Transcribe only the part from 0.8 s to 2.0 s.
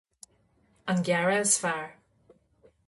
an gearradh is fearr